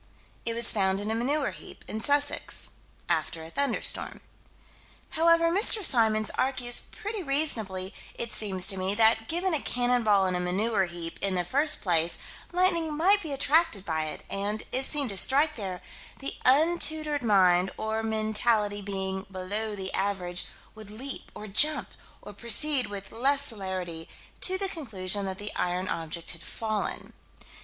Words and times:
It 0.45 0.55
was 0.55 0.71
found 0.71 0.99
in 0.99 1.11
a 1.11 1.13
manure 1.13 1.51
heap, 1.51 1.85
in 1.87 1.99
Sussex, 2.01 2.71
after 3.07 3.43
a 3.43 3.51
thunderstorm. 3.51 4.21
However, 5.11 5.51
Mr. 5.51 5.85
Symons 5.85 6.31
argues 6.31 6.79
pretty 6.89 7.21
reasonably, 7.21 7.93
it 8.15 8.33
seems 8.33 8.65
to 8.65 8.77
me, 8.77 8.95
that, 8.95 9.27
given 9.27 9.53
a 9.53 9.61
cannon 9.61 10.03
ball 10.03 10.25
in 10.25 10.33
a 10.33 10.39
manure 10.39 10.85
heap, 10.85 11.19
in 11.21 11.35
the 11.35 11.45
first 11.45 11.81
place, 11.83 12.17
lightning 12.51 12.97
might 12.97 13.21
be 13.21 13.31
attracted 13.31 13.85
by 13.85 14.05
it, 14.05 14.23
and, 14.27 14.63
if 14.71 14.85
seen 14.87 15.07
to 15.09 15.17
strike 15.17 15.55
there, 15.55 15.83
the 16.17 16.33
untutored 16.45 17.21
mind, 17.21 17.69
or 17.77 18.01
mentality 18.01 18.81
below 18.81 19.75
the 19.75 19.93
average, 19.93 20.45
would 20.73 20.89
leap 20.89 21.31
or 21.35 21.45
jump, 21.45 21.91
or 22.23 22.33
proceed 22.33 22.87
with 22.87 23.11
less 23.11 23.43
celerity, 23.45 24.09
to 24.39 24.57
the 24.57 24.67
conclusion 24.67 25.27
that 25.27 25.37
the 25.37 25.51
iron 25.55 25.87
object 25.87 26.31
had 26.31 26.41
fallen. 26.41 27.13